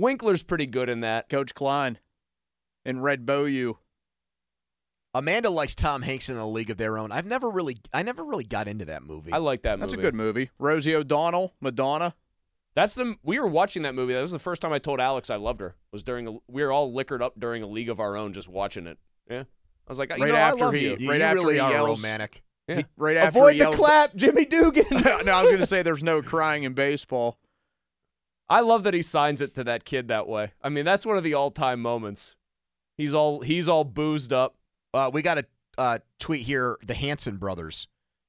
[0.00, 1.28] Winkler's pretty good in that.
[1.28, 1.98] Coach Klein
[2.84, 3.76] and Red Bow
[5.12, 7.10] Amanda likes Tom Hanks in a league of their own.
[7.10, 9.32] I've never really, I never really got into that movie.
[9.32, 9.80] I like that movie.
[9.80, 10.02] That's movie.
[10.06, 10.50] a good movie.
[10.58, 12.14] Rosie O'Donnell, Madonna.
[12.76, 14.12] That's the we were watching that movie.
[14.14, 15.74] That was the first time I told Alex I loved her.
[15.92, 18.48] Was during a, we were all liquored up during a league of our own, just
[18.48, 18.98] watching it.
[19.28, 19.44] Yeah, I
[19.88, 20.96] was like, you Right know, after I love he- you.
[21.00, 22.44] you, right you after really he are yells- romantic.
[22.68, 22.82] Yeah.
[22.96, 24.84] Right after Avoid he the clap, Jimmy Dugan.
[24.92, 27.36] no, I was going to say there's no crying in baseball.
[28.50, 30.52] I love that he signs it to that kid that way.
[30.60, 32.34] I mean, that's one of the all-time moments.
[32.98, 34.56] He's all he's all boozed up.
[34.92, 35.46] Uh, we got a
[35.78, 36.76] uh, tweet here.
[36.84, 37.86] The Hanson brothers,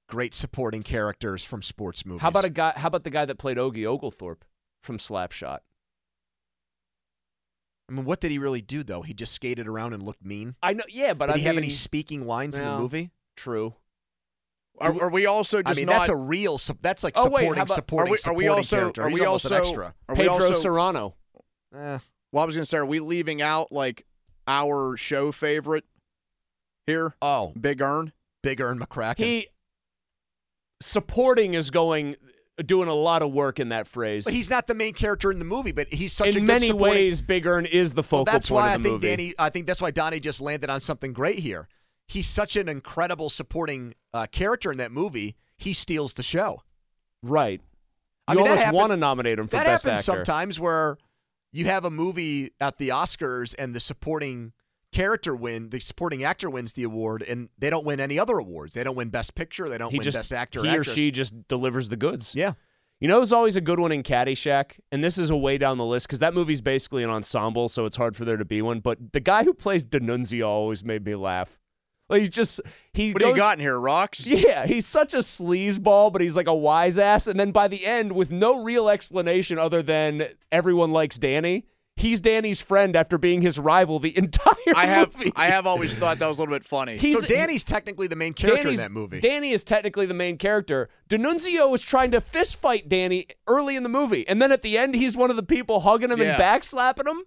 [0.07, 2.21] great supporting characters from sports movies.
[2.21, 2.73] How about a guy?
[2.77, 4.43] How about the guy that played Ogie Ogilthorpe
[4.83, 5.59] from Slapshot?
[7.89, 9.01] I mean, what did he really do though?
[9.01, 10.55] He just skated around and looked mean.
[10.61, 13.11] I know, yeah, but did I he have any speaking lines in the movie?
[13.35, 13.73] True.
[14.81, 15.93] Are, are we also I mean, not?
[15.93, 16.59] that's a real.
[16.81, 18.75] That's like Oh, wait, supporting, how about- supporting, are we, are supporting we also?
[18.77, 19.01] character.
[19.03, 19.55] Are He's we almost also?
[19.55, 19.93] an extra.
[20.09, 20.51] Are we Pedro also?
[20.53, 21.15] Serrano.
[21.75, 21.99] Eh,
[22.31, 24.05] well, I was going to say, are we leaving out like
[24.47, 25.85] our show favorite
[26.87, 27.15] here?
[27.21, 28.11] oh, Big Ern.
[28.43, 29.17] Big Ern McCracken.
[29.19, 29.47] He
[30.81, 32.15] supporting is going
[32.65, 34.25] doing a lot of work in that phrase.
[34.25, 36.67] but he's not the main character in the movie, but he's such a in many
[36.67, 39.01] supporting- ways, Big Ern is the focal Well, that's point why I of the think
[39.03, 39.07] movie.
[39.15, 39.33] Danny.
[39.39, 41.67] I think that's why Donnie just landed on something great here.
[42.11, 45.35] He's such an incredible supporting uh, character in that movie.
[45.57, 46.61] He steals the show.
[47.23, 47.61] right.
[48.27, 50.23] I You mean, almost want to nominate him for that best happens actor.
[50.25, 50.97] sometimes where
[51.51, 54.53] you have a movie at the Oscars and the supporting
[54.93, 58.73] character win, the supporting actor wins the award, and they don't win any other awards.
[58.73, 59.67] They don't win Best Picture.
[59.69, 60.61] They don't He win just Best Actor.
[60.63, 60.89] he actress.
[60.89, 62.35] or she just delivers the goods.
[62.35, 62.53] Yeah.
[62.99, 65.77] You know, there's always a good one in Caddyshack, and this is a way down
[65.79, 68.61] the list because that movie's basically an ensemble, so it's hard for there to be
[68.61, 68.79] one.
[68.81, 71.57] But the guy who plays D'Annunzio always made me laugh.
[72.11, 72.61] Like he's just
[72.93, 73.13] he.
[73.13, 73.79] What do you got in here?
[73.79, 74.25] Rocks.
[74.27, 77.25] Yeah, he's such a sleazeball, but he's like a wise ass.
[77.25, 82.19] And then by the end, with no real explanation other than everyone likes Danny, he's
[82.21, 85.17] Danny's friend after being his rival the entire I have.
[85.17, 85.31] movie.
[85.35, 86.97] I have always thought that was a little bit funny.
[86.97, 89.19] He's- so Danny's technically the main character Danny's- in that movie.
[89.21, 90.89] Danny is technically the main character.
[91.09, 94.77] D'Annunzio is trying to fist fight Danny early in the movie, and then at the
[94.77, 96.33] end, he's one of the people hugging him Yeah.
[96.33, 97.23] and backslapping him.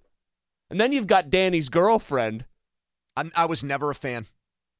[0.70, 2.44] And then you've got Danny's girlfriend.
[3.16, 4.26] I'm, I was never a fan.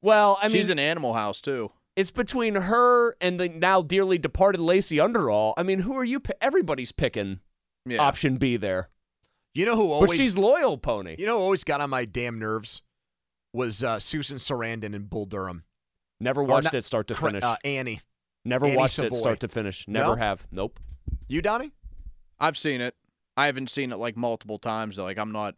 [0.05, 1.71] Well, I mean, She's an Animal House too.
[1.95, 5.53] it's between her and the now dearly departed Lacey Underall.
[5.57, 6.19] I mean, who are you?
[6.19, 7.39] Pi- Everybody's picking
[7.87, 7.97] Yeah.
[8.01, 8.89] option B there,
[9.55, 11.15] You know who but she's loyal, Pony.
[11.17, 12.81] you know who always got on my damn nerves
[13.53, 15.63] was uh, Susan Sarandon and Bull Durham.
[16.19, 17.43] Never watched not- it start to finish.
[17.43, 18.01] Uh, Annie.
[18.43, 19.87] Never Annie watched it start to finish.
[19.87, 20.15] Never No?
[20.15, 20.45] have.
[20.51, 20.79] Nope.
[21.27, 21.71] You, Donnie?
[22.39, 22.95] I've seen it.
[23.35, 24.97] I haven't seen it like multiple times.
[24.97, 25.03] Though.
[25.03, 25.55] Like I'm not.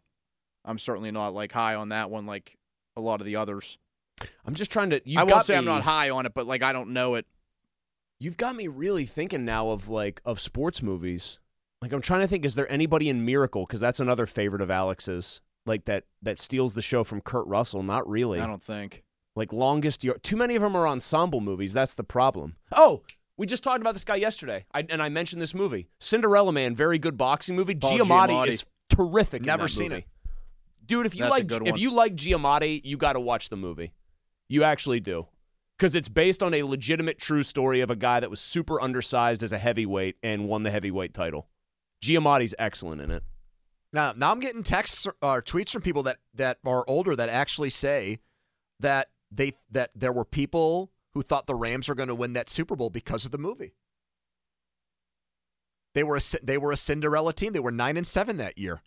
[0.64, 2.56] I'm certainly not like high on that one like
[2.96, 3.76] a lot of the others.
[4.44, 5.00] I'm just trying to.
[5.04, 7.26] You I won't say I'm not high on it, but like I don't know it.
[8.20, 11.38] You've got me really thinking now of like of sports movies.
[11.80, 13.64] Like I'm trying to think, is there anybody in Miracle?
[13.64, 15.40] Because that's another favorite of Alex's.
[15.66, 17.82] Like that that steals the show from Kurt Russell.
[17.82, 18.40] Not really.
[18.40, 19.04] I don't think.
[19.36, 20.16] Like longest year.
[20.22, 21.72] Too many of them are ensemble movies.
[21.72, 22.56] That's the problem.
[22.72, 23.02] Oh,
[23.36, 26.74] we just talked about this guy yesterday, I, and I mentioned this movie, Cinderella Man.
[26.74, 27.76] Very good boxing movie.
[27.76, 28.48] Paul Giamatti, Giamatti.
[28.48, 29.42] is terrific.
[29.42, 30.00] in Never seen movie.
[30.00, 30.86] it.
[30.86, 31.06] dude.
[31.06, 33.92] If you That's like, if you like Giamatti, you got to watch the movie.
[34.48, 35.26] You actually do,
[35.76, 39.42] because it's based on a legitimate, true story of a guy that was super undersized
[39.42, 41.48] as a heavyweight and won the heavyweight title.
[42.02, 43.22] Giamatti's excellent in it.
[43.92, 47.70] Now, now I'm getting texts or tweets from people that that are older that actually
[47.70, 48.18] say
[48.80, 52.50] that they that there were people who thought the Rams were going to win that
[52.50, 53.74] Super Bowl because of the movie.
[55.94, 57.52] They were a, they were a Cinderella team.
[57.52, 58.82] They were nine and seven that year,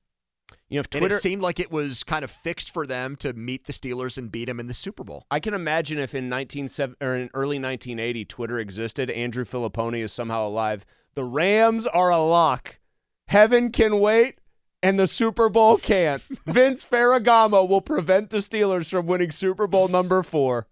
[0.70, 3.34] You know, if and it seemed like it was kind of fixed for them to
[3.34, 5.26] meet the Steelers and beat them in the Super Bowl.
[5.30, 10.14] I can imagine if in 1970 or in early 1980 Twitter existed, Andrew Fillipponi is
[10.14, 10.86] somehow alive.
[11.16, 12.80] The Rams are a lock.
[13.28, 14.40] Heaven can wait.
[14.84, 16.22] and the Super Bowl can't.
[16.46, 20.68] Vince Ferragamo will prevent the Steelers from winning Super Bowl number four.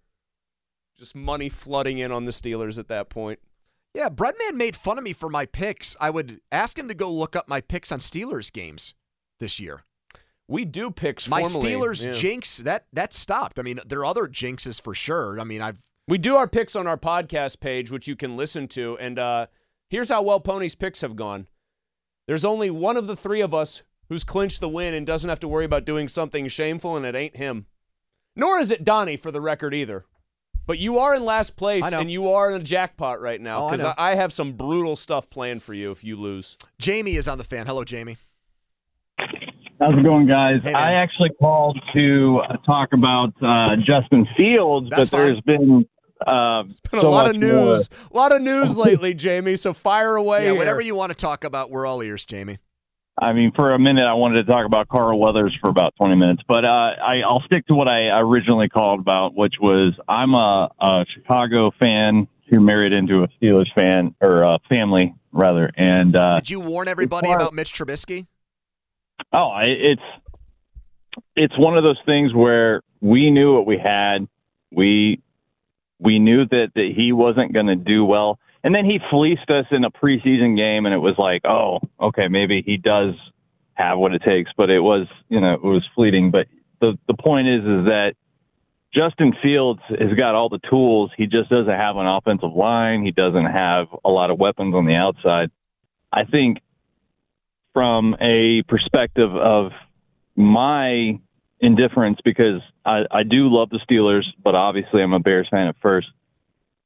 [0.98, 3.38] Just money flooding in on the Steelers at that point.
[3.94, 5.96] Yeah, Breadman made fun of me for my picks.
[6.00, 8.94] I would ask him to go look up my picks on Steelers games
[9.40, 9.82] this year.
[10.46, 11.28] We do picks.
[11.28, 11.72] My formally.
[11.72, 12.12] Steelers Yeah.
[12.12, 13.58] jinx that that stopped.
[13.58, 15.38] I mean, there are other jinxes for sure.
[15.40, 18.66] I mean, I've We do our picks on our podcast page, which you can listen
[18.68, 18.96] to.
[18.98, 19.46] And uh,
[19.88, 21.46] here's how well Pony's picks have gone.
[22.26, 25.38] There's only one of the three of us who's clinched the win and doesn't have
[25.40, 27.66] to worry about doing something shameful, and it ain't him.
[28.34, 30.04] Nor is it Donnie, for the record, either.
[30.66, 33.70] But you are in last place, and you are in a jackpot right now Oh,
[33.70, 33.94] because know.
[33.96, 36.56] I, I have some brutal stuff planned for you if you lose.
[36.78, 37.66] Jamie is on the fan.
[37.66, 38.16] Hello, Jamie.
[39.80, 40.60] How's it going, guys?
[40.62, 40.74] Hey.
[40.74, 45.86] I actually called to uh, talk about uh, Justin Fields, That's but there's been
[46.26, 47.50] uh, Been so a lot much of more.
[47.72, 49.56] news, a lot of news lately, Jamie.
[49.56, 50.40] So fire away.
[50.40, 50.54] Yeah, here.
[50.56, 52.58] whatever you want to talk about, we're all ears, Jamie.
[53.18, 56.14] I mean, for a minute, I wanted to talk about Carl Weathers for about 20
[56.16, 60.32] minutes, but uh, I, I'll stick to what I originally called about, which was I'm
[60.34, 66.16] a, a Chicago fan who married into a Steelers fan or a family rather, and
[66.16, 68.26] uh, Did you warn everybody far- about Mitch Trubisky?
[69.32, 70.02] Oh, it's
[71.36, 74.28] it's one of those things where we knew what we had.
[74.70, 75.22] We
[75.98, 79.66] we knew that that he wasn't going to do well, and then he fleeced us
[79.70, 83.14] in a preseason game, and it was like, oh, okay, maybe he does
[83.74, 86.30] have what it takes, but it was you know it was fleeting.
[86.30, 86.46] But
[86.80, 88.14] the the point is is that
[88.92, 91.10] Justin Fields has got all the tools.
[91.16, 93.04] He just doesn't have an offensive line.
[93.04, 95.50] He doesn't have a lot of weapons on the outside.
[96.12, 96.58] I think
[97.72, 99.72] from a perspective of
[100.36, 101.18] my
[101.60, 105.76] indifference because I, I do love the Steelers, but obviously I'm a Bears fan at
[105.82, 106.08] first.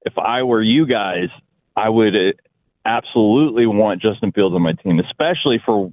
[0.03, 1.29] If I were you guys,
[1.77, 2.33] I would uh,
[2.85, 5.93] absolutely want Justin Fields on my team, especially for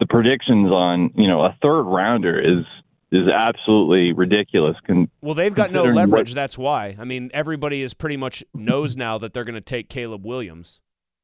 [0.00, 2.64] the predictions on you know a third rounder is
[3.10, 4.76] is absolutely ridiculous.
[4.84, 6.34] Can Well, they've got no considering what- leverage.
[6.34, 6.94] That's why.
[6.98, 10.80] I mean, everybody is pretty much knows now that they're going to take Caleb Williams.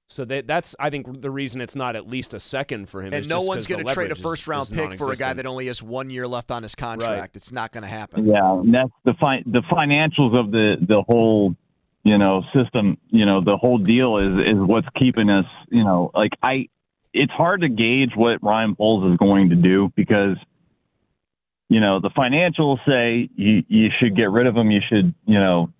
[0.09, 3.07] So they, that's, I think, the reason it's not at least a second for him.
[3.07, 4.71] And is no just one's 'cause going to trade a leverage is- first round is
[4.71, 7.37] pick for a guy that only has one year left on his contract.
[7.37, 8.27] It's not going to happen.
[8.27, 11.57] Yeah, and that's the fi- the financials of the the whole
[12.05, 12.99] you know system.
[13.11, 15.47] You know, the whole deal is is what's keeping us.
[15.71, 16.69] You know, like I,
[17.15, 20.37] it's hard to gauge what Ryan Poles is going to do because
[21.71, 24.71] you know the financials say you you should get rid of him.
[24.71, 25.71] You should you know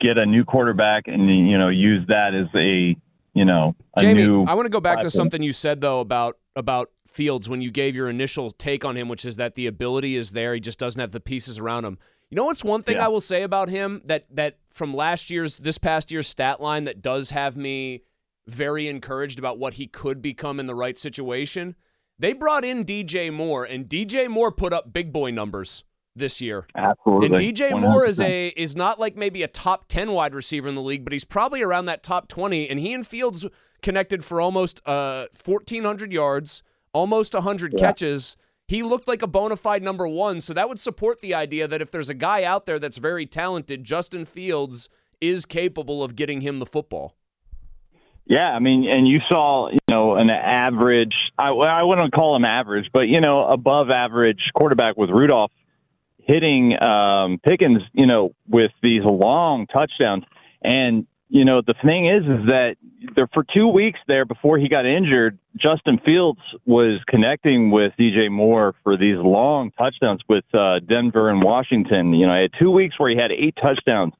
[0.00, 2.96] get a new quarterback and you know use that as a
[3.34, 4.24] you know Jamie.
[4.24, 7.70] I want to go back to something you said though about about Fields when you
[7.70, 10.54] gave your initial take on him, which is that the ability is there.
[10.54, 11.98] He just doesn't have the pieces around him.
[12.30, 13.04] You know what's one thing Yeah.
[13.04, 16.84] I will say about him that that from last year's this past year's stat line
[16.84, 18.02] that does have me
[18.46, 21.76] very encouraged about what he could become in the right situation.
[22.18, 25.84] They brought in DJ Moore, and DJ Moore put up big boy numbers
[26.14, 26.66] this year.
[26.74, 30.68] Absolutely, And DJ Moore is a is not like maybe a top 10 wide receiver
[30.68, 33.46] in the league, but he's probably around that top 20 and he and Fields
[33.82, 36.62] connected for almost uh 1400 yards,
[36.92, 37.78] almost 100 Yeah.
[37.80, 38.36] catches.
[38.68, 41.82] He looked like a bona fide number 1, so that would support the idea that
[41.82, 44.88] if there's a guy out there that's very talented, Justin Fields
[45.20, 47.14] is capable of getting him the football.
[48.24, 52.44] Yeah, I mean, and you saw, you know, an average, I, I wouldn't call him
[52.44, 55.50] average, but, you know, above average quarterback with Rudolph
[56.24, 60.24] hitting um, Pickens, you know, with these long touchdowns.
[60.62, 62.76] And, you know, the thing is, is that
[63.14, 68.30] there, for two weeks there before he got injured, Justin Fields was connecting with DJ
[68.30, 72.12] Moore for these long touchdowns with uh, Denver and Washington.
[72.12, 74.14] You know, he had two weeks where he had eight touchdowns,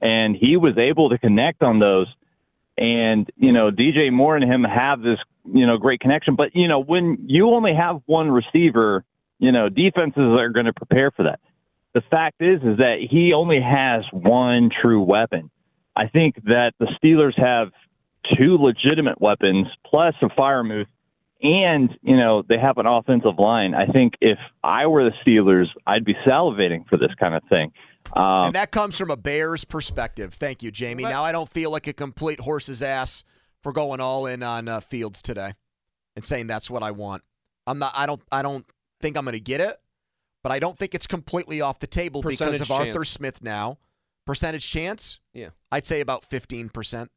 [0.00, 2.06] and he was able to connect on those
[2.78, 6.36] and you know DJ Moore and him have this you know great connection.
[6.36, 9.04] But you know when you only have one receiver,
[9.42, 11.40] you know defenses are going to prepare for that.
[11.94, 15.50] The fact is is that he only has one true weapon.
[15.94, 17.68] I think that the Steelers have
[18.38, 20.86] two legitimate weapons plus a Freiermuth,
[21.42, 23.74] and you know they have an offensive line.
[23.74, 27.72] I think if I were the Steelers, I'd be salivating for this kind of thing.
[28.16, 30.34] Um, and that comes from a Bears perspective.
[30.34, 31.02] Thank you, Jamie.
[31.02, 33.24] Well- Now I don't feel like a complete horse's ass
[33.62, 35.52] for going all in on uh, Fields today
[36.16, 37.22] and saying that's what I want.
[37.66, 37.92] I'm not.
[37.96, 38.20] I don't.
[38.32, 38.64] I don't
[39.02, 39.76] think I'm going to get it,
[40.42, 43.04] but I don't think it's completely off the table because Percentage of Arthur.
[43.04, 43.78] Smith now.
[44.24, 45.18] Percentage chance?
[45.34, 45.50] Yeah.
[45.70, 47.08] I'd say about 15%.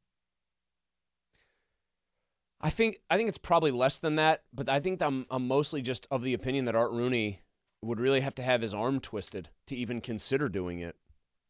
[2.61, 5.83] I think I think it's probably less than that, but I think I'm I'm mostly
[5.83, 7.41] just of the opinion that Art Rooney
[7.83, 10.95] would really have to have his arm twisted to even consider doing it.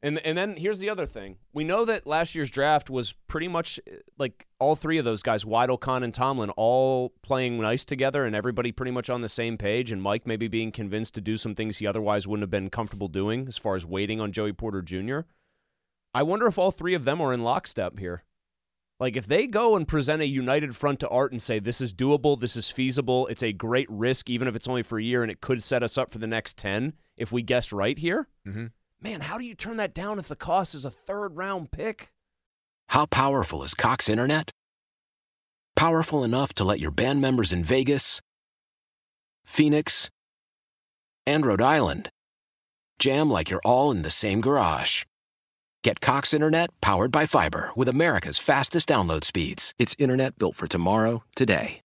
[0.01, 1.37] And and then here's the other thing.
[1.53, 5.23] We know that last year's draft was pretty much uh, like all three of those
[5.23, 9.29] guys, Weidl, Khan, and Tomlin, all playing nice together and everybody pretty much on the
[9.29, 9.91] same page.
[9.91, 13.07] And Mike maybe being convinced to do some things he otherwise wouldn't have been comfortable
[13.07, 15.21] doing as far as waiting on Joey Porter Jr.
[16.13, 18.23] I wonder if all three of them are in lockstep here.
[18.99, 21.93] Like if they go and present a united front to Art and say this is
[21.93, 25.21] doable, this is feasible, it's a great risk, even if it's only for a year,
[25.21, 28.27] and it could set us up for the next ten if we guessed right here.
[28.47, 28.67] Mm-hmm.
[29.01, 32.09] Man, how do you turn that down if the cost is a third round pick?
[32.89, 34.51] How powerful is Cox Internet?
[35.75, 38.21] Powerful enough to let your band members in Vegas,
[39.43, 40.09] Phoenix,
[41.27, 42.09] and Rhode Island
[42.99, 45.03] jam like you're all in the same garage.
[45.83, 49.73] Get Cox Internet powered by fiber with America's fastest download speeds.
[49.77, 51.84] It's internet built for tomorrow, today.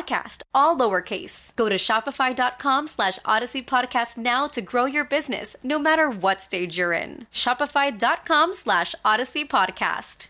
[0.53, 1.55] all lowercase.
[1.55, 6.77] Go to shopify.com slash odyssey podcast now to grow your business, no matter what stage
[6.77, 7.27] you're in.
[7.31, 10.27] Shopify.com slash odyssey podcast.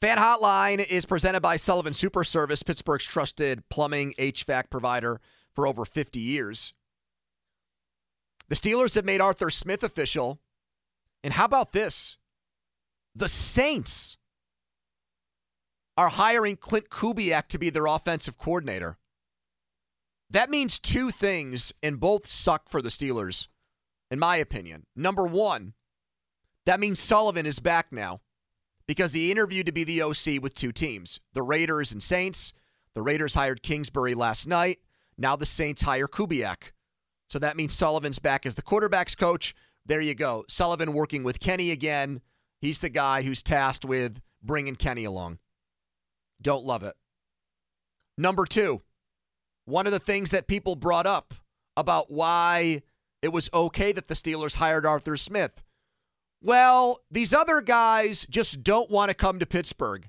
[0.00, 5.20] Fan Hotline is presented by Sullivan Super Service, Pittsburgh's trusted plumbing HVAC provider
[5.54, 6.72] for over 50 years.
[8.50, 10.40] The Steelers have made Arthur Smith official.
[11.22, 12.18] And how about this?
[13.14, 14.18] The Saints
[15.96, 18.98] are hiring Klint Kubiak to be their offensive coordinator.
[20.28, 23.48] That means two things, and both suck for the Steelers,
[24.10, 24.86] in my opinion.
[24.94, 25.74] Number one,
[26.66, 28.20] that means Sullivan is back now
[28.86, 32.52] because he interviewed to be the OC with two teams, the Raiders and Saints.
[32.94, 34.78] The Raiders hired Kingsbury last night.
[35.16, 36.72] Now the Saints hire Kubiak.
[37.30, 39.54] So that means Sullivan's back as the quarterback's coach.
[39.86, 40.44] There you go.
[40.48, 42.20] Sullivan working with Kenny again.
[42.60, 45.38] He's the guy who's tasked with bringing Kenny along.
[46.42, 46.94] Don't love it.
[48.18, 48.82] Number two,
[49.64, 51.32] one of the things that people brought up
[51.76, 52.82] about why
[53.22, 55.62] it was okay that the Steelers hired Arthur Smith.
[56.42, 60.08] Well, these other guys just don't want to come to Pittsburgh.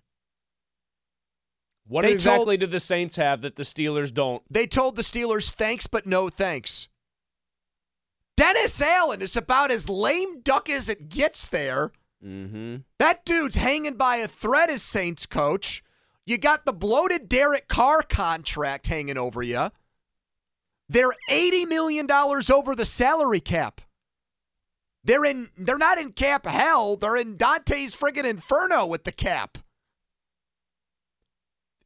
[1.88, 4.42] What They exactly told- do the Saints have that the Steelers don't?
[4.50, 6.88] They told the Steelers thanks, but no thanks.
[8.42, 11.92] Dennis Allen is about as lame duck as it gets there.
[12.26, 12.78] Mm-hmm.
[12.98, 15.84] That dude's hanging by a thread as Saints coach.
[16.26, 19.70] You got the bloated Derek Carr contract hanging over you.
[20.90, 23.82] They're $80 million over the salary cap.
[25.04, 26.96] They're in they're not in cap hell.
[26.96, 29.60] They're in Dante's friggin' inferno with the cap.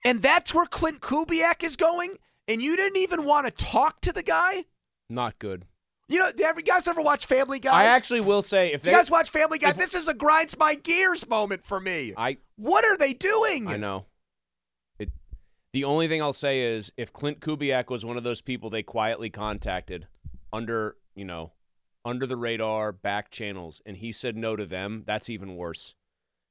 [0.06, 2.16] And that's where Klint Kubiak is going?
[2.48, 4.64] And you didn't even want to talk to the guy?
[5.10, 5.66] Not good.
[6.08, 7.72] You know, have you guys ever watch Family Guy?
[7.74, 10.58] I actually will say if you guys watch Family Guy, if- this is a grinds
[10.58, 12.14] my gears moment for me.
[12.16, 13.68] I What are they doing?
[13.68, 14.06] I know.
[15.00, 15.10] It.
[15.74, 18.84] The only thing I'll say is if Klint Kubiak was one of those people they
[18.84, 20.08] quietly contacted
[20.54, 21.54] under, you know,
[22.06, 25.96] under the radar, back channels, and he said no to them, that's even worse.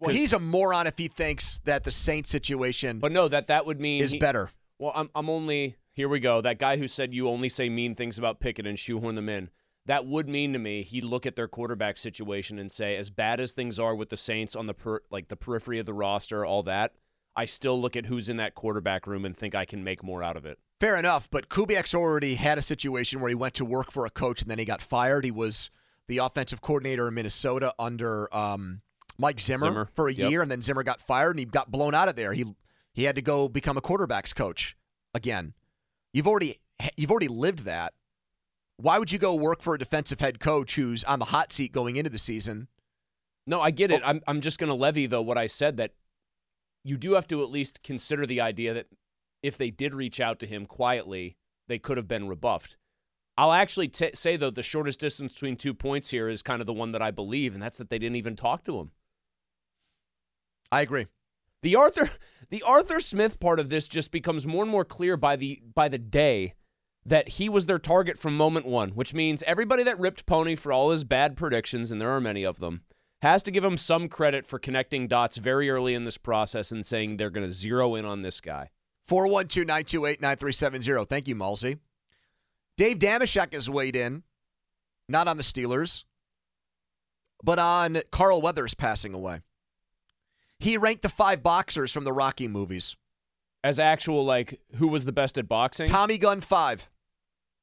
[0.00, 3.64] Well, he's a moron if he thinks that the Saint situation But no, that that
[3.66, 4.50] would mean is he- better.
[4.80, 6.40] Well, I'm I'm only here we go.
[6.40, 9.48] That guy who said you only say mean things about Pickett and shoehorn them in.
[9.86, 13.38] That would mean to me he'd look at their quarterback situation and say, as bad
[13.40, 16.44] as things are with the Saints on the per, like the periphery of the roster,
[16.44, 16.94] all that,
[17.36, 20.22] I still look at who's in that quarterback room and think I can make more
[20.22, 20.58] out of it.
[20.80, 24.10] Fair enough, but Kubiak's already had a situation where he went to work for a
[24.10, 25.24] coach and then he got fired.
[25.24, 25.70] He was
[26.08, 28.80] the offensive coordinator in Minnesota under um,
[29.18, 30.30] Mike Zimmer, Zimmer, for a yep.
[30.30, 32.32] year, and then Zimmer got fired and he got blown out of there.
[32.32, 32.44] He
[32.92, 34.76] he had to go become a quarterbacks coach
[35.14, 35.54] again.
[36.14, 36.61] You've already
[36.97, 37.92] you've already lived that.
[38.78, 41.73] Why would you go work for a defensive head coach who's on the hot seat
[41.73, 42.68] going into the season?
[43.47, 44.00] No, I get it.
[44.02, 44.09] Oh.
[44.09, 45.92] I'm I'm just going to levy though what I said that
[46.85, 48.87] you do have to at least consider the idea that
[49.42, 51.37] if they did reach out to him quietly,
[51.68, 52.76] they could have been rebuffed.
[53.37, 56.66] I'll actually t- say though the shortest distance between two points here is kind of
[56.66, 58.92] the one that I believe, and that's that they didn't even talk to him.
[60.71, 61.06] I agree.
[61.64, 62.11] The Arthur
[62.50, 65.88] the Arthur Smith part of this just becomes more and more clear by the by
[65.88, 66.54] the day
[67.06, 70.73] that he was their target from moment 1, which means everybody that ripped Pony for
[70.73, 72.83] all his bad predictions and there are many of them
[73.23, 76.85] has to give him some credit for connecting dots very early in this process and
[76.85, 78.68] saying they're going to zero in on this guy.
[79.02, 81.06] 412 928 9370.
[81.06, 81.78] Thank you, Malsey.
[82.76, 84.25] Dave Dameshek has weighed in,
[85.09, 86.04] not on the Steelers,
[87.42, 89.40] but on Carl Weathers passing away.
[90.64, 92.97] He ranked the five boxers from the Rocky movies
[93.62, 95.87] As actual like who was the best at boxing?
[95.87, 96.88] Tommy Gunn, five,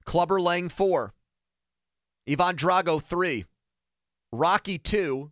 [0.05, 1.15] Clubber Lang, four,
[2.29, 3.45] Ivan Drago, three,
[4.31, 5.31] Rocky, two,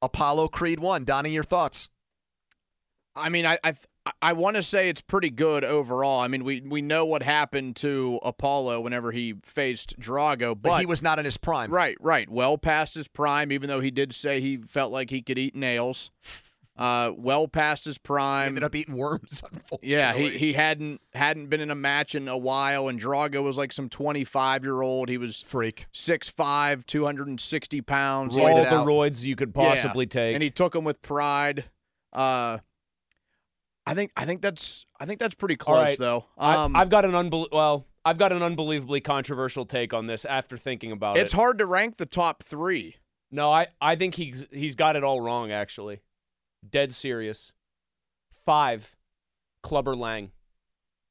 [0.00, 1.04] Apollo Creed, one.
[1.04, 1.90] Donnie, your thoughts?
[3.14, 3.74] I mean, I I,
[4.22, 6.20] I want to say it's pretty good overall.
[6.20, 10.80] I mean, we we know what happened to Apollo whenever he faced Drago, but, But
[10.80, 11.70] he was not in his prime.
[11.70, 13.52] right, right, well past his prime.
[13.52, 16.10] Even though he did say he felt like he could eat nails,
[16.80, 18.48] uh, well past his He prime.
[18.48, 19.88] ended up eating worms, unfortunately.
[19.90, 23.56] Yeah, he, he hadn't hadn't been in a match in a while, and Drago was
[23.58, 25.08] like some 25 year old.
[25.08, 25.86] He was Freak.
[25.94, 28.34] 6'5", 260 pounds.
[28.36, 28.86] Roided all it the out.
[28.86, 30.34] roids you could possibly Yeah, take.
[30.34, 31.64] and he took him with pride.
[32.12, 32.58] Uh,
[33.86, 35.98] I think I think that's I think that's pretty close right.
[35.98, 36.26] though.
[36.38, 40.24] I- Um, I've got an unbel- well, I've got an unbelievably controversial take on this
[40.24, 41.20] after thinking about it.
[41.20, 42.96] it's hard to rank the top three.
[43.30, 46.00] No, I, I think he's he's got it all wrong actually.
[46.68, 47.52] Dead serious.
[48.44, 48.96] Five,
[49.62, 50.30] Clubber Lang.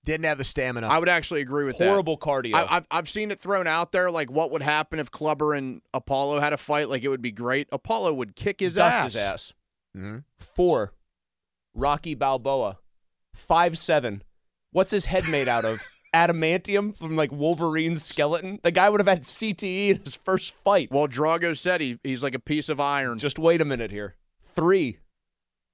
[0.05, 0.87] Didn't have the stamina.
[0.87, 1.87] I would actually agree with that.
[1.87, 2.53] Horrible cardio.
[2.53, 2.71] that.
[2.71, 5.81] I, I've I've seen it thrown out there like what would happen if Clubber and
[5.93, 6.87] Apollo had a fight.
[6.89, 7.67] Like it would be great.
[7.71, 9.03] Apollo would kick his Dust ass.
[9.03, 9.53] his ass.
[9.95, 10.23] Mhm.
[10.37, 10.93] Four,
[11.73, 12.79] Rocky Balboa.
[13.35, 14.23] Five seven.
[14.71, 15.81] What's his head made out of?
[16.15, 18.59] Adamantium from like Wolverine's skeleton.
[18.63, 20.89] The guy would have had CTE in his first fight.
[20.91, 23.19] Well, Drago said he he's like a piece of iron.
[23.19, 24.15] Just wait a minute here.
[24.55, 24.97] Three,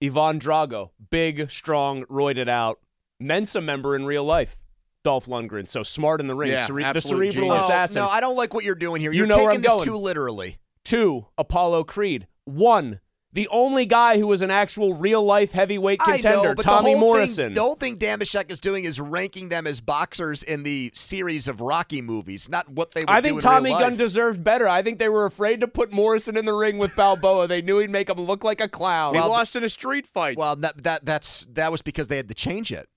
[0.05, 0.89] Ivan Drago.
[1.09, 2.79] Big, strong, roided out.
[3.19, 4.57] Mensa member in real life.
[5.03, 5.67] Dolph Lundgren.
[5.67, 6.51] So smart in the ring.
[6.51, 7.61] Yeah, Cere- the cerebral genius.
[7.61, 7.95] Oh, assassin.
[7.97, 9.11] no, I don't like what you're doing here.
[9.11, 9.85] You You're know taking this going.
[9.85, 10.57] too literally.
[10.83, 12.27] Two, Apollo Creed.
[12.45, 12.99] One,
[13.35, 17.47] the only guy who was an actual real life heavyweight contender, know, Tommy the Morrison.
[17.47, 21.49] Thing, the whole thing Dameshek is doing is ranking them as boxers in the series
[21.49, 24.69] of Rocky movies, not what they would I do think in Tommy Gunn deserved better.
[24.69, 27.47] I think they were afraid to put Morrison in the ring with Balboa.
[27.47, 29.13] they knew he'd make him look like a clown.
[29.13, 30.37] he Well, lost in a street fight.
[30.37, 32.87] Well, that, that that's that was because they had to change it.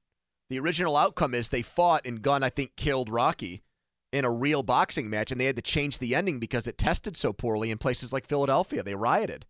[0.51, 3.63] The original outcome is they fought, and Gunn I think killed Rocky
[4.13, 7.17] in a real boxing match, and they had to change the ending because it tested
[7.17, 8.85] so poorly in places like Philadelphia.
[8.85, 9.45] They rioted.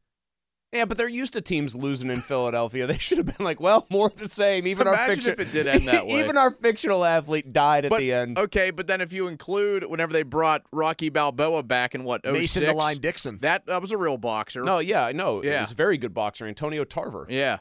[0.73, 2.87] Yeah, but they're used to teams losing in Philadelphia.
[2.89, 4.67] They should have been like, well, more of the same.
[4.67, 6.21] Even our fiction, if it did end that way.
[6.21, 8.39] even our fictional athlete died at but, the end.
[8.39, 12.33] Okay, but then if you include whenever they brought Rocky Balboa back in what oh
[12.33, 13.39] Mason 06, the Line Dixon.
[13.41, 14.63] that that was a real boxer.
[14.63, 15.41] No, yeah, I know.
[15.41, 15.63] It Yeah.
[15.63, 17.27] was a very good boxer, Antonio Tarver.
[17.29, 17.59] Yeah.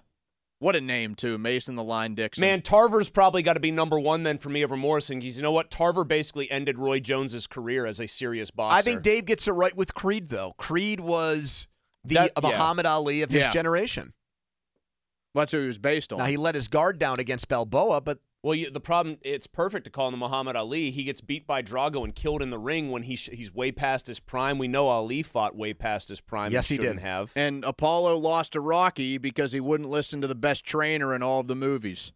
[0.59, 2.41] What a name too, Mason the Line Dixon.
[2.41, 5.43] Man, Tarver's probably got to be number one then for me over Morrison because you
[5.43, 5.69] know what?
[5.69, 8.75] Tarver basically ended Roy Jones's career as a serious boxer.
[8.75, 10.53] I think Dave gets it right with Creed, though.
[10.57, 11.67] Creed was
[12.03, 12.49] the That- yeah.
[12.49, 13.51] Muhammad Ali of his Yeah.
[13.51, 14.13] generation.
[15.33, 16.17] that's who he was based on.
[16.19, 19.83] Now he let his guard down against Balboa, but Well, you, the problem it's perfect
[19.85, 20.89] to call him Muhammad Ali.
[20.89, 23.71] He gets beat by Drago and killed in the ring when he sh- he's way
[23.71, 24.57] past his prime.
[24.57, 26.51] We know Ali fought way past his prime.
[26.51, 26.83] Yes, he did.
[26.83, 31.13] shouldn't Have and Apollo lost to Rocky because he wouldn't listen to the best trainer
[31.13, 32.11] in all of the movies.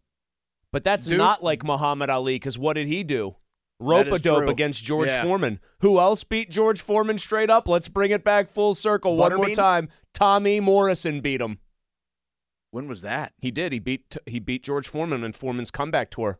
[0.71, 3.35] but that's Dude- not like Muhammad Ali because what did he do?
[3.81, 5.23] Rope a dope against George Yeah.
[5.23, 5.59] Foreman.
[5.79, 7.67] Who else beat George Foreman straight up?
[7.67, 9.89] Let's bring it back full circle one more time.
[10.13, 11.59] Tommy Morrison beat him.
[12.69, 13.33] When was that?
[13.39, 13.73] He did.
[13.73, 16.39] He beat he beat George Foreman in Foreman's comeback tour.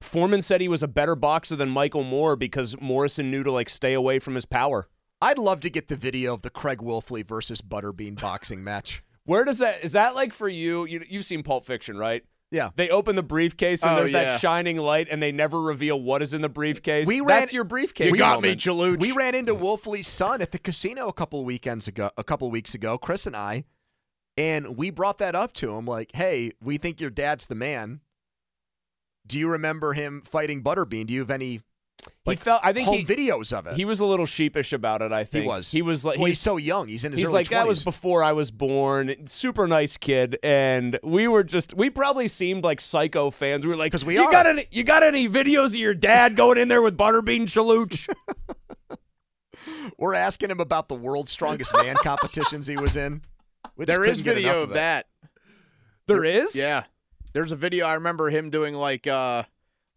[0.00, 3.68] Foreman said he was a better boxer than Michael Moorer because Morrison knew to like
[3.68, 4.88] stay away from his power.
[5.20, 9.02] I'd love to get the video of the Craig Wolfley versus Butterbean boxing match.
[9.24, 10.84] Where does that is that like for you?
[10.86, 12.24] you you've seen Pulp Fiction, right?
[12.52, 12.68] Yeah.
[12.76, 14.24] They open the briefcase and Oh, there's yeah.
[14.24, 17.06] that shining light, and they never reveal what is in the briefcase.
[17.06, 18.12] We ran- That's your briefcase.
[18.12, 19.00] You got me, moment.
[19.00, 19.62] We ran into hmm.
[19.62, 23.34] Wolfley's son at the casino a couple weekends ago, a couple weeks ago, Chris and
[23.34, 23.64] I,
[24.36, 28.00] and we brought that up to him like, "Hey, we think your dad's the man.
[29.26, 31.06] Do you remember him fighting Butterbean?
[31.06, 31.62] Do you have any
[32.26, 32.60] like, he felt.
[32.64, 35.12] I think home he, videos of it?" he was a little sheepish about it.
[35.12, 35.70] I think he was.
[35.70, 36.88] He was like well, he's he's so young.
[36.88, 39.14] He's in his He's early like, that was before I was born.
[39.26, 43.64] Super nice kid, and we were just, we probably seemed like psycho fans.
[43.64, 45.94] We were like, 'Cause we you are." got any, you got any videos of your
[45.94, 48.08] dad going in there with Butterbean Chaluch?
[49.98, 53.22] We're asking him about the world's strongest man competitions he was in.
[53.76, 54.74] There is couldn't get enough video of of it.
[54.74, 55.06] that.
[56.06, 56.84] there is, Yeah.
[57.32, 59.44] There's a video I remember him doing like uh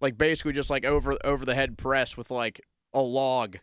[0.06, 2.62] like basically just like over over the head press with like
[2.94, 3.58] a log.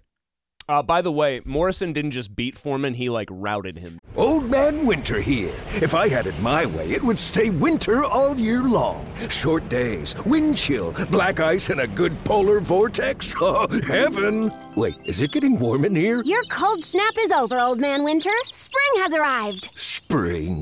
[0.68, 3.98] Uh, by the way, Morrison didn't just beat Foreman; he like routed him.
[4.16, 5.54] Old Man Winter here.
[5.80, 9.06] If I had it my way, it would stay winter all year long.
[9.28, 13.32] Short days, wind chill, black ice, and a good polar vortex.
[13.44, 14.52] Oh, heaven!
[14.76, 16.22] Wait, is it getting warm in here?
[16.24, 18.36] Your cold snap is over, Old Man Winter.
[18.50, 19.70] Spring has arrived.
[19.74, 20.61] Spring.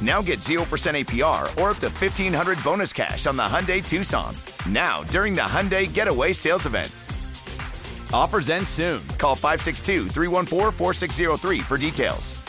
[0.00, 4.34] Now get 0% APR or up to 1500 bonus cash on the Hyundai Tucson.
[4.68, 6.92] Now, during the Hyundai Getaway Sales Event.
[8.12, 9.06] Offers end soon.
[9.18, 12.42] Call 562 314 4603 for details.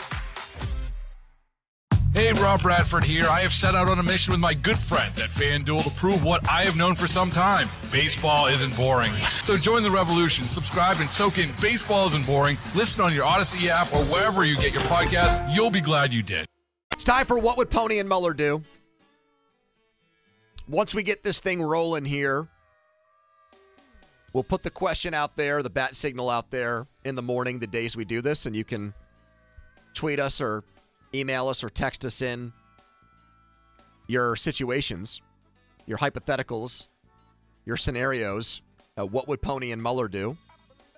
[2.12, 3.26] Hey, Rob Bradford here.
[3.28, 6.24] I have set out on a mission with my good friends at FanDuel to prove
[6.24, 9.12] what I have known for some time baseball isn't boring.
[9.42, 12.56] So join the revolution, subscribe, and soak in Baseball Isn't Boring.
[12.74, 15.54] Listen on your Odyssey app or wherever you get your podcast.
[15.54, 16.46] You'll be glad you did.
[17.00, 18.62] It's time for what would Pony and Mueller do?
[20.68, 22.46] Once we get this thing rolling here,
[24.34, 27.66] we'll put the question out there, the bat signal out there in the morning, the
[27.66, 28.92] days we do this, and you can
[29.94, 30.62] tweet us or
[31.14, 32.52] email us or text us in
[34.06, 35.22] your situations,
[35.86, 36.88] your hypotheticals,
[37.64, 38.60] your scenarios.
[38.98, 40.36] Uh, what would Pony and Mueller do?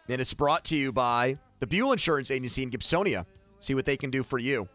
[0.09, 3.25] And it's brought to you by the Buell Insurance Agency in Gibsonia.
[3.61, 4.69] See what they can do for you.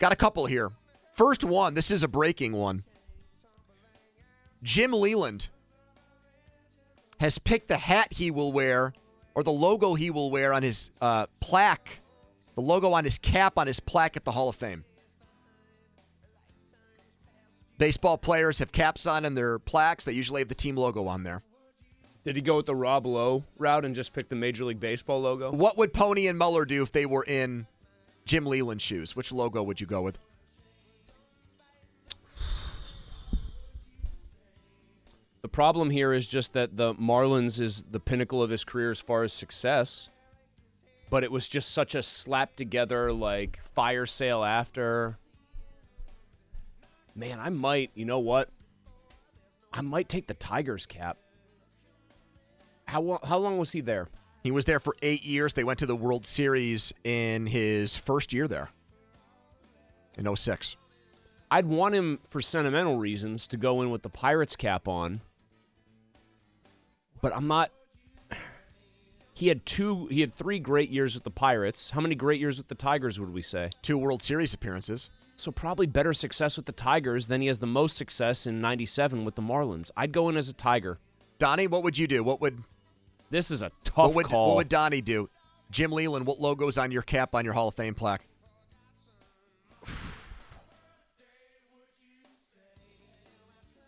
[0.00, 0.72] Got a couple here.
[1.12, 2.82] First one, this is a breaking one.
[4.62, 5.50] Jim Leyland
[7.20, 8.94] has picked the hat he will wear
[9.34, 12.00] or the logo he will wear on his uh, plaque,
[12.54, 14.84] the logo on his cap on his plaque at the Hall of Fame.
[17.76, 20.06] Baseball players have caps on and their plaques.
[20.06, 21.42] They usually have the team logo on there.
[22.24, 25.20] Did he go with the Rob Lowe route and just pick the Major League Baseball
[25.20, 25.50] logo?
[25.50, 27.66] What would Pony and Mueller do if they were in
[28.24, 29.16] Jim Leyland shoes?
[29.16, 30.18] Which logo would you go with?
[35.42, 39.00] The problem here is just that the Marlins is the pinnacle of his career as
[39.00, 40.10] far as success.
[41.08, 45.18] But it was just such a slap together, like fire sale after.
[47.16, 48.48] Man, I might, you know what?
[49.72, 51.16] I might take the Tigers cap.
[52.86, 54.08] How, how long was he there?
[54.42, 55.54] He was there for eight years.
[55.54, 58.70] They went to the World Series in his first year there
[60.16, 60.76] in 06.
[61.50, 65.20] I'd want him for sentimental reasons to go in with the Pirates cap on.
[67.20, 67.70] But I'm not
[69.34, 71.90] he had two he had three great years with the Pirates.
[71.90, 73.70] How many great years with the Tigers would we say?
[73.82, 75.10] Two World Series appearances.
[75.36, 79.24] So probably better success with the Tigers than he has the most success in 97
[79.24, 79.90] with the Marlins.
[79.96, 80.98] I'd go in as a Tiger.
[81.38, 82.22] Donnie, what would you do?
[82.22, 82.62] What would
[83.30, 84.48] This is a tough what would, call.
[84.48, 85.28] What would Donnie do?
[85.70, 88.22] Jim Leyland, what logo's on your cap on your Hall of Fame plaque?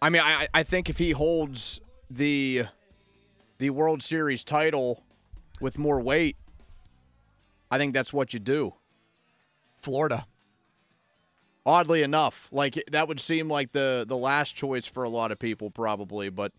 [0.01, 2.65] I mean, I I think if he holds the
[3.59, 5.03] the World Series title
[5.61, 6.37] with more weight,
[7.71, 8.75] I think that's what you do.
[9.83, 10.27] Florida.
[11.65, 15.39] Oddly enough, like that would seem like the the last choice for a lot of
[15.39, 16.53] people probably, but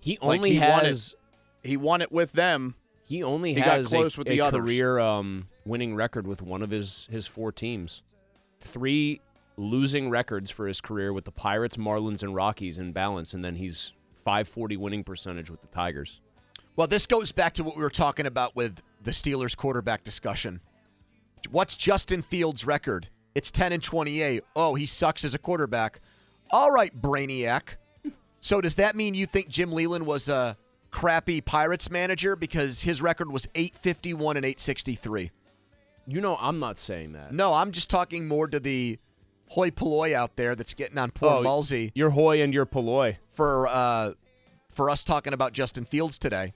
[0.00, 1.14] he like, only he won it- has
[1.62, 2.74] he won it with them.
[3.04, 4.60] he only he got close a, with a the others.
[4.60, 8.02] career um, winning record with one of his his four teams.
[8.60, 9.20] Three
[9.56, 13.54] losing records for his career with the Pirates, Marlins, and Rockies in balance, and then
[13.56, 13.92] he's
[14.24, 16.20] 540 winning percentage with the Tigers.
[16.76, 20.60] Well, this goes back to what we were talking about with the Steelers quarterback discussion.
[21.50, 23.08] What's Justin Fields' record?
[23.34, 24.42] It's 10 and 28.
[24.56, 26.00] Oh, he sucks as a quarterback.
[26.50, 27.76] All right, Brainiac.
[28.40, 30.56] So does that mean you think Jim Leyland was a
[30.90, 35.30] crappy Pirates manager because his record was 851 and 863?
[36.06, 37.32] You know, I'm not saying that.
[37.32, 38.98] No, I'm just talking more to the
[39.48, 43.16] hoi polloi out there that's getting on poor Oh, Mulsey Your hoy and your polloi.
[43.32, 44.12] for uh,
[44.72, 46.52] for us talking about Justin Fields today.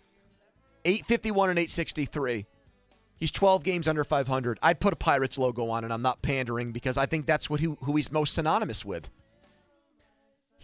[0.85, 2.47] 851 and 863.
[3.17, 4.59] He's 12 games under 500.
[4.63, 5.91] I'd put a Pirates logo on it.
[5.91, 9.09] I'm not pandering because I think that's what he, who he's most synonymous with.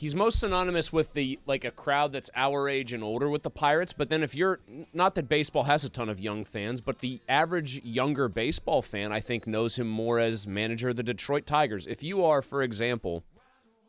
[0.01, 3.51] He's most synonymous with the like a crowd that's our age and older with the
[3.51, 3.93] Pirates.
[3.93, 4.61] But then if you're
[4.95, 9.13] not that baseball has a ton of young fans, but the average younger baseball fan,
[9.13, 11.87] I think, knows him more as manager of the Detroit Tigers.
[11.87, 13.25] If you are, for example,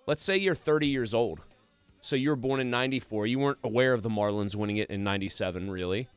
[0.05, 1.39] let's say you're 30 years old,
[2.01, 5.05] so you were born in '94, you weren't aware of the Marlins winning it in
[5.05, 6.09] '97, really.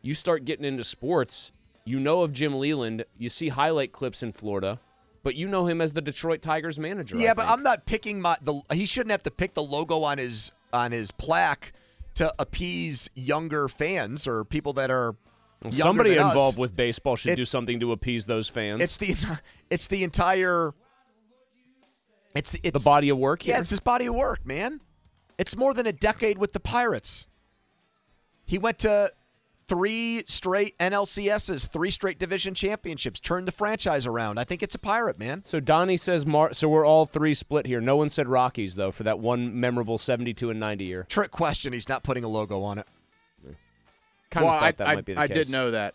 [0.00, 1.52] You start getting into sports,
[1.84, 4.80] you know of Jim Leyland, you see highlight clips in Florida,
[5.26, 7.16] but you know him as the Detroit Tigers manager.
[7.16, 7.48] Yeah, but.
[7.48, 10.92] I'm not picking my the he shouldn't have to pick the logo on his on
[10.92, 11.72] his plaque
[12.14, 15.16] to appease younger fans or people that are
[15.64, 16.30] Well, somebody than us.
[16.30, 18.80] involved with baseball should do something to appease those fans.
[18.80, 20.74] It's the it's the entire
[22.36, 24.80] it's the, it's the body of work Yeah, it's his body of work, man.
[25.38, 27.26] It's more than a decade with the Pirates.
[28.44, 29.10] He went to
[29.68, 34.38] three straight NLCSs, three straight division championships, turned the franchise around.
[34.38, 35.42] I think it's a pirate, man.
[35.44, 37.80] So Donnie says, Mar- so we're all three split here.
[37.80, 41.06] No one said Rockies though for that one memorable 72 and 90 year.
[41.08, 41.72] Trick question.
[41.72, 42.86] He's not putting a logo on it.
[44.30, 45.30] Kind well, of thought I, that I, might be the case.
[45.30, 45.94] I did know that.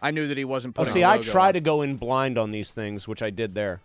[0.00, 0.92] I knew that he wasn't Oh, putting.
[0.92, 1.54] see, a I logo try on.
[1.54, 3.80] to go in blind on these things, which I did there.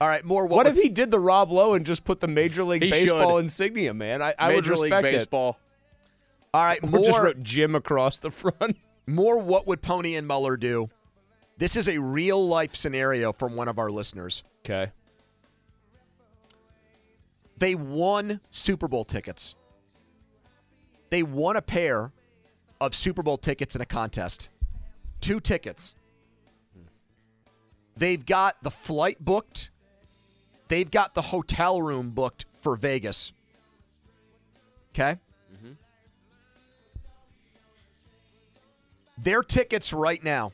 [0.00, 0.46] All right, more.
[0.46, 3.36] What, if he did the Rob Lowe and just put the Major League He Baseball
[3.36, 3.44] should.
[3.44, 4.20] insignia, man?
[4.20, 5.58] I, I would Major League respect Baseball.
[6.54, 6.82] All right.
[6.82, 7.04] Or more.
[7.04, 8.76] just wrote Jim across the front.
[9.06, 10.88] More what would Pony and Mueller do?
[11.58, 14.44] This is a real life scenario from one of our listeners.
[14.64, 14.92] Okay.
[17.56, 19.56] They won Super Bowl tickets.
[21.10, 22.12] They won a pair
[22.80, 24.48] of Super Bowl tickets in a contest.
[25.20, 25.94] Two tickets.
[27.96, 29.70] They've got the flight booked.
[30.68, 33.32] They've got the hotel room booked for Vegas.
[34.94, 35.18] Okay?
[39.18, 40.52] Their tickets right now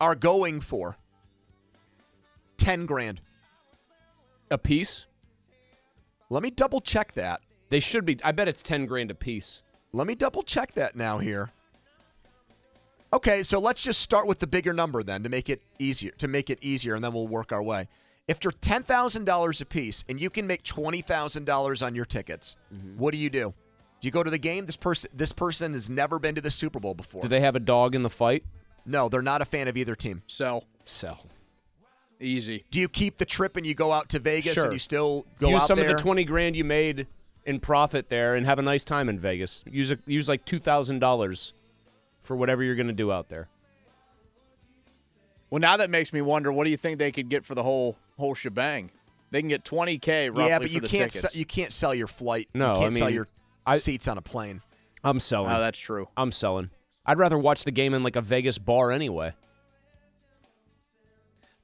[0.00, 0.96] are going for
[2.56, 3.20] 10 grand.
[4.50, 5.06] A piece?
[6.28, 7.40] Let me double check that.
[7.68, 8.18] They should be.
[8.24, 9.62] I bet it's 10 grand a piece.
[9.92, 11.50] Let me double check that now here.
[13.12, 16.28] Okay, so let's just start with the bigger number then to make it easier to
[16.28, 17.88] make it easier and then we'll work our way.
[18.28, 21.96] If they're ten thousand dollars a piece and you can make twenty thousand dollars on
[21.96, 22.98] your tickets, mm-hmm.
[22.98, 23.52] what do you do?
[24.00, 24.66] Do you go to the game?
[24.66, 27.22] This person this person has never been to the Super Bowl before.
[27.22, 28.44] Do they have a dog in the fight?
[28.86, 30.22] no, they're not a fan of either team.
[30.26, 30.64] Sell.
[30.86, 31.20] Sell.
[32.18, 32.64] Easy.
[32.70, 34.64] Do you keep the trip and you go out to Vegas Sure.
[34.64, 35.50] and you still go out?
[35.52, 35.90] use out some there?
[35.90, 37.06] of the 20 grand you made
[37.46, 39.64] in profit there and have a nice time in Vegas.
[39.70, 41.52] Use a, use like $2,000
[42.22, 43.48] for whatever you're going to do out there.
[45.50, 46.52] Well, now that makes me wonder.
[46.52, 48.90] What do you think they could get for the whole whole shebang?
[49.30, 52.06] They can get 20k yeah, but for you the can't se- you can't sell your
[52.06, 52.48] flight.
[52.54, 53.28] No, you I can't sell mean, your
[53.66, 54.62] I- seats on a plane.
[55.02, 55.50] I'm selling.
[55.50, 56.08] oh, that's true.
[56.16, 56.70] I'm selling.
[57.06, 59.32] I'd rather watch the game in like a Vegas bar anyway.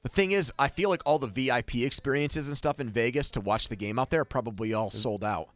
[0.03, 3.41] The thing is, I feel like all the VIP experiences and stuff in Vegas to
[3.41, 5.49] watch the game out there are probably all sold out.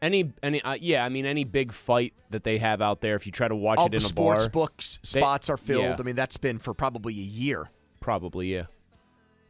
[0.00, 3.24] Any any uh, yeah, I mean any big fight that they have out there if
[3.26, 4.50] you try to watch all it in a bar, sports bar.
[4.50, 5.84] books they- spots are filled.
[5.84, 5.96] yeah.
[5.98, 7.68] I mean, that's been for probably a year.
[8.00, 8.64] Probably, yeah.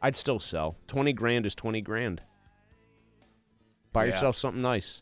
[0.01, 0.75] I'd still sell.
[0.87, 2.21] 20 grand is 20 grand.
[3.93, 4.11] Buy Yeah.
[4.13, 5.01] yourself something nice.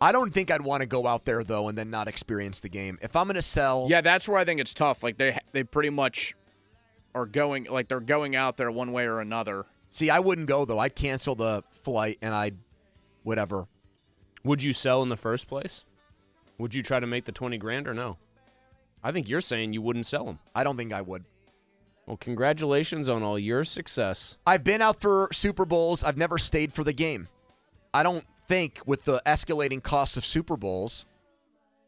[0.00, 2.68] I don't think I'd want to go out there though and then not experience the
[2.68, 2.98] game.
[3.02, 5.02] If I'm going to sell, Yeah, that's where I think it's tough.
[5.02, 6.34] Like they they pretty much
[7.14, 9.66] are going like they're going out there one way or another.
[9.90, 10.78] see, I wouldn't go though.
[10.78, 12.56] I'd cancel the flight and I'd
[13.24, 13.66] whatever.
[14.44, 15.84] Would you sell in the first place?
[16.58, 18.16] Would you try to make the 20 grand or no?
[19.02, 20.38] I think you're saying you wouldn't sell them.
[20.54, 21.24] I don't think I would.
[22.06, 24.36] Well, congratulations on all your success.
[24.46, 26.02] I've been out for Super Bowls.
[26.02, 27.28] I've never stayed for the game.
[27.94, 31.06] I don't think with the escalating costs of Super Bowls,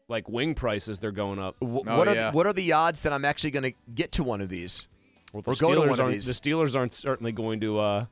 [0.07, 1.55] Like wing prices, they're going up.
[1.61, 2.31] wh- Oh, what are yeah.
[2.31, 4.87] what are the odds that I'm actually going to get to one of these?
[5.33, 6.25] Well, the Or go to Steelers one of aren't- these.
[6.25, 8.05] The Steelers aren't certainly going to uh,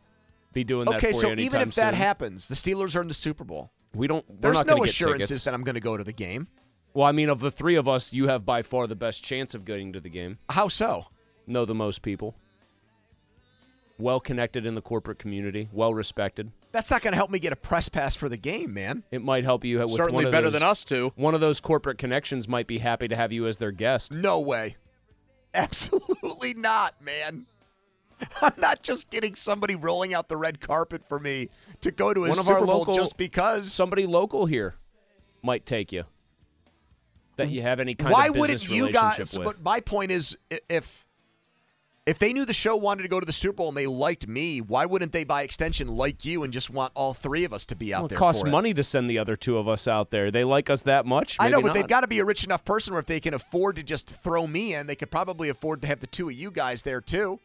[0.53, 1.09] be doing that for you.
[1.09, 3.43] Okay, for so you even anytime if that happens, the Steelers are in the Super
[3.43, 3.71] Bowl.
[3.93, 4.25] we don't.
[4.29, 6.47] We're There's not no gonna get assurances that I'm going to go to the game.
[6.93, 9.55] Well, I mean, of the three of us, you have by far the best chance
[9.55, 10.39] of getting to the game.
[10.49, 11.05] How so?
[11.47, 12.35] Know the most people.
[13.97, 15.69] Well connected in the corporate community.
[15.71, 16.51] Well respected.
[16.71, 19.03] That's not going to help me get a press pass for the game, man.
[19.11, 21.11] It might help you with Certainly one of better those- than us two.
[21.15, 24.13] One of those corporate connections might be happy to have you as their guest.
[24.13, 24.77] No way.
[25.53, 27.45] Absolutely not, man.
[28.41, 31.49] I'm not just getting somebody rolling out the red carpet for me
[31.81, 33.71] to go to a One of Super our Bowl local, just because.
[33.73, 34.75] somebody local here
[35.41, 36.03] might take you.
[37.37, 39.37] That you have any kind Why of business wouldn't you relationship guys?
[39.37, 39.45] with.
[39.45, 40.37] But my point is,
[40.69, 41.05] if
[42.07, 44.27] if they knew the show wanted to go to the Super Bowl and they liked
[44.27, 47.65] me, why wouldn't they, by extension, like you and just want all three of us
[47.67, 48.17] to be out Well, it there?
[48.17, 48.51] costs for it?
[48.51, 50.31] money to send the other two of us out there.
[50.31, 51.37] They like us that much.
[51.39, 53.35] I know, but they've got to be a rich enough person where if they can
[53.35, 56.33] afford to just throw me in, they could probably afford to have the two of
[56.33, 57.39] you guys there too.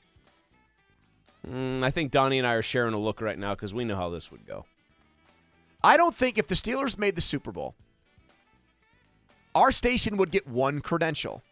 [1.47, 3.95] Mm, I think Donnie and I are sharing a look right now because we know
[3.97, 4.65] how this would go.
[5.85, 7.75] I don't think if the Steelers made the Super Bowl,
[9.55, 11.43] our station would get one credential.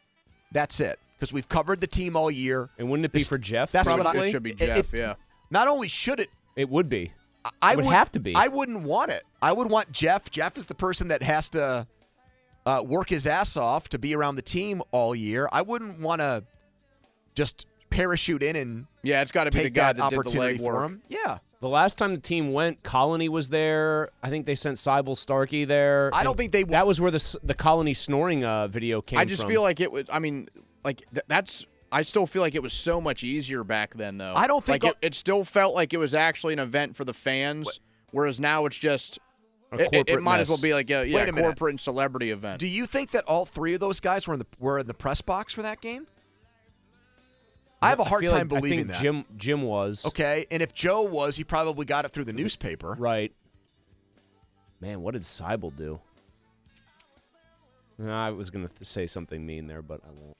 [0.53, 0.99] That's it.
[1.17, 2.71] Because we've covered the team all year.
[2.79, 3.71] And wouldn't it be This- for Jeff?
[3.73, 4.03] That's what I.
[4.03, 4.29] probably?
[4.29, 5.15] It should be it- Jeff, it- yeah.
[5.51, 7.13] Not only should it, It would be.
[7.61, 8.35] I It would have to be.
[8.35, 9.23] I wouldn't want it.
[9.43, 10.31] I would want Jeff.
[10.31, 11.87] Jeff is the person that has to
[12.67, 15.49] uh, work his ass off to be around the team all year.
[15.53, 16.45] I wouldn't want to
[17.35, 20.17] just parachute in and Yeah, it's got to be the take guy that that did
[20.17, 21.03] the opportunity for him.
[21.09, 21.39] Yeah.
[21.61, 24.11] The last time the team went, Colony was there.
[24.23, 26.11] I think they sent Seibel Starkey there.
[26.13, 29.19] I don't think they- That was where the the Colony snoring uh, video came.
[29.19, 29.51] I just from.
[29.51, 30.05] feel like it was.
[30.11, 30.49] I mean,
[30.85, 31.67] like th- that's.
[31.93, 34.35] I still feel like it was so much easier back then, though.
[34.37, 37.05] I don't think like it, it still felt like it was actually an event for
[37.05, 39.19] the fans, whereas now it's just.
[39.73, 41.47] A It, it- it corporate might as well be like a yeah, Wait a minute.
[41.47, 42.59] corporate and celebrity event.
[42.61, 44.95] Do you think that all three of those guys were in the were in the
[44.95, 46.07] press box for that game?
[47.83, 49.01] I have a hard time like- I believing think that.
[49.03, 52.97] Jim Jim was Okay, and if Joe was, he probably got it through the newspaper.
[52.99, 53.33] right.
[54.81, 55.99] Man, what did Seibel do?
[57.99, 60.37] No, I was gonna th- say something mean there, but I won't.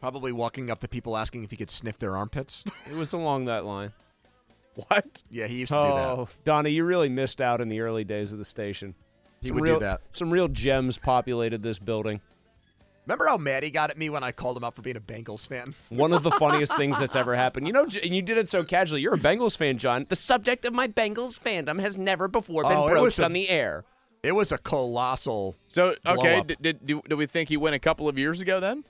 [0.00, 2.64] Probably walking up to people asking if he could sniff their armpits.
[2.90, 3.92] It was along that line.
[4.74, 5.22] what?
[5.30, 6.08] Yeah, he used to do that.
[6.08, 8.94] Oh, Donnie, you really missed out in the early days of the station.
[9.42, 10.00] He Some would do real, that.
[10.10, 12.20] Some real gems populated this building.
[13.06, 15.00] Remember how mad he got at me when I called him out for being a
[15.00, 15.74] Bengals fan?
[15.88, 17.66] One of the funniest things that's ever happened.
[17.66, 19.00] You know, J- and you did it so casually.
[19.00, 20.06] You're a Bengals fan, John.
[20.08, 23.24] The subject of my Bengals fandom has never before been Oh, it was broached a-
[23.24, 23.84] on the air.
[24.22, 25.56] It was a colossal.
[25.68, 26.46] So blow okay, up.
[26.46, 28.84] did, did do, do we think he went a couple of years ago then?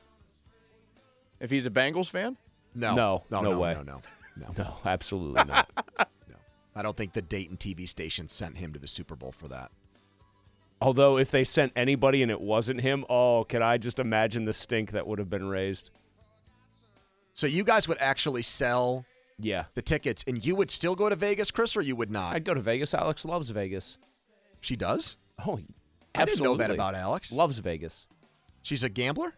[1.40, 2.36] If he's a Bengals fan,
[2.74, 3.74] No, No, no, no no, way.
[3.74, 4.02] no, no,
[4.36, 4.54] no.
[4.56, 5.68] No, absolutely not.
[6.28, 6.36] No.
[6.76, 9.70] I don't think the Dayton TV station sent him to the Super Bowl for that.
[10.80, 14.54] Although, if they sent anybody and it wasn't him, oh, can I just imagine the
[14.54, 15.90] stink that would have been raised?
[17.34, 19.04] So you guys would actually sell
[19.38, 19.64] Yeah.
[19.74, 22.34] the tickets, and you would still go to Vegas, Chris, or you would not?
[22.34, 22.94] I'd go to Vegas.
[22.94, 23.98] Alex loves Vegas.
[24.60, 25.16] she does.
[25.46, 25.58] Oh,
[26.14, 27.32] I didn't know that about Alex.
[27.32, 28.06] Loves Vegas.
[28.62, 29.34] She's a gambler.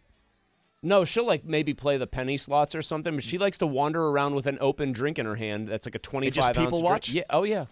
[0.83, 4.09] No, she'll like maybe play the penny slots or something, but she likes to wander
[4.09, 5.69] around with an open drink in her hand.
[5.69, 6.85] That's like a twenty-five people ounce drink.
[6.85, 7.09] watch?
[7.11, 7.23] Yeah.
[7.31, 7.67] Oh yeah.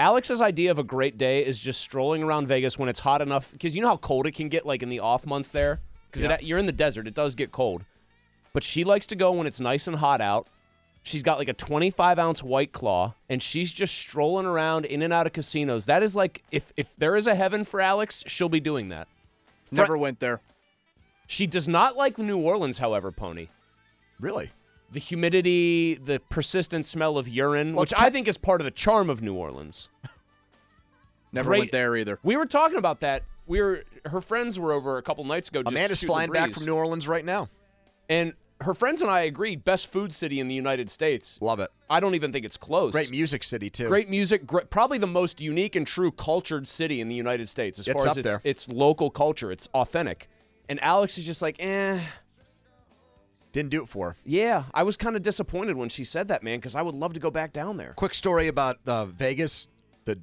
[0.00, 3.50] Alex's idea of a great day is just strolling around Vegas when it's hot enough,
[3.52, 5.80] because you know how cold it can get, like in the off months there.
[6.10, 6.38] Because Yeah.
[6.40, 7.84] you're in the desert, it does get cold.
[8.52, 10.46] But she likes to go when it's nice and hot out.
[11.02, 15.12] She's got like a 25 ounce white claw, and she's just strolling around in and
[15.12, 15.86] out of casinos.
[15.86, 19.06] That is like if if there is a heaven for Alex, she'll be doing that.
[19.70, 20.40] never went there.
[21.28, 23.48] She does not like New Orleans, however, Pony.
[24.18, 24.50] Really?
[24.90, 28.70] The humidity, the persistent smell of urine, Well, which I think is part of the
[28.70, 29.90] charm of New Orleans.
[31.32, 32.18] Never Great- went there either.
[32.22, 33.24] We were talking about that.
[33.46, 35.62] We were her friends were over a couple nights ago.
[35.62, 37.48] Just Amanda's flying back from New Orleans right now.
[38.08, 41.38] and her friends and I agreed best food city in the United States.
[41.40, 41.70] Love it.
[41.88, 42.90] I don't even think it's close.
[42.92, 43.86] Great music city too.
[43.86, 47.78] Great music, great, probably the most unique and true cultured city in the United States
[47.78, 49.52] as It's far as its, its local culture.
[49.52, 50.28] It's authentic.
[50.68, 51.98] And Alex is just like, eh.
[53.52, 54.16] Didn't do it for her.
[54.24, 57.14] Yeah, I was kind of disappointed when she said that, man, because I would love
[57.14, 57.94] to go back down there.
[57.96, 59.68] Quick story about uh, Vegas.
[60.04, 60.18] The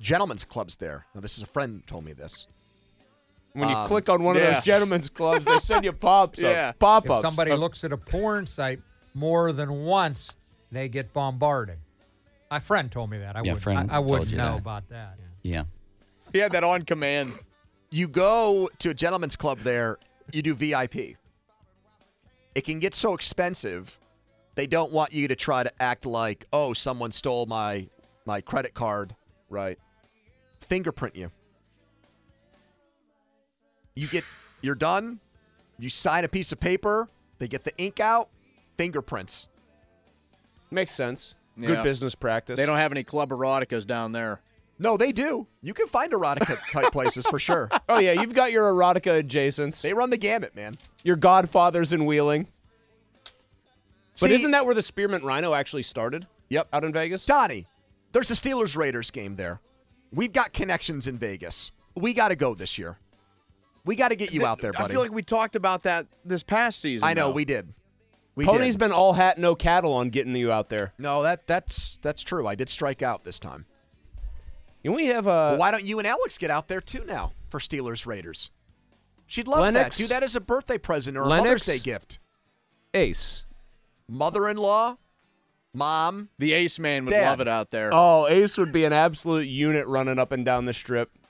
[0.00, 1.04] gentlemen's clubs there.
[1.14, 2.46] Now, this is a friend told me this.
[3.52, 6.70] When you Um, click on one of those gentlemen's clubs, they send you pops Yeah.
[6.70, 7.06] up, pop ups.
[7.06, 7.22] If ups.
[7.22, 8.80] somebody looks at a porn site
[9.14, 10.34] more than once,
[10.72, 11.78] they get bombarded.
[12.50, 13.36] My friend told me that.
[13.36, 14.58] I Yeah, wouldn't, friend I, I wouldn't know that.
[14.58, 15.18] about that.
[15.42, 15.64] Yeah.
[16.32, 17.32] He had that on command.
[17.90, 19.98] You go to a gentleman's club there,
[20.32, 21.16] you do VIP.
[22.54, 23.98] It can get so expensive,
[24.54, 27.88] they don't want you to try to act like, oh, someone stole my
[28.26, 29.14] my credit card.
[29.48, 29.78] right.
[30.60, 31.30] Fingerprint you.
[33.94, 34.24] You get
[34.60, 35.20] you're done,
[35.78, 37.08] you sign a piece of paper,
[37.38, 38.28] they get the ink out,
[38.76, 39.48] fingerprints.
[40.70, 41.36] Makes sense.
[41.56, 41.68] Yeah.
[41.68, 42.58] Good business practice.
[42.58, 44.40] They don't have any club eroticas down there.
[44.78, 45.46] No, they do.
[45.60, 47.68] You can find erotica type places for sure.
[47.88, 49.80] Oh yeah, you've got your erotica adjacents.
[49.82, 50.76] They run the gamut, man.
[51.02, 52.46] your Godfathers in Wheeling.
[54.20, 56.26] But See- isn't that where the Spearmint Rhino actually started?
[56.50, 56.68] Yep.
[56.72, 57.26] Out in Vegas.
[57.26, 57.66] Donnie,
[58.12, 59.60] There's a Steelers Raiders game there.
[60.12, 61.70] We've got connections in Vegas.
[61.94, 62.98] We got to go this year.
[63.84, 64.84] We got to get you out there, buddy.
[64.84, 67.04] I feel like we talked about that this past season.
[67.04, 67.34] I know though.
[67.34, 67.68] we did.
[68.34, 68.80] We Pony's did.
[68.80, 70.92] been all hat, no cattle on getting you out there.
[70.98, 72.46] No, that that's that's true.
[72.46, 73.66] I did strike out this time.
[74.84, 77.32] And we have uh, Well, why don't you and Alex get out there too now
[77.48, 78.50] for Steelers Raiders?
[79.26, 80.02] She'd love Lennox- that.
[80.02, 82.18] Do that as a birthday present or a Lennox- Mother's Day gift.
[82.94, 83.44] Ace.
[84.08, 84.96] Mother-in-law,
[85.74, 86.30] mom.
[86.38, 87.28] The Ace Man would Dad.
[87.28, 87.90] love it out there.
[87.92, 91.10] Oh, Ace would be an absolute unit running up and down the strip.